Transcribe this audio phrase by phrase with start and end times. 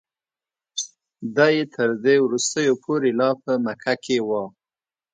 [1.35, 4.29] دی تر دې وروستیو پورې لا په مکه کې و.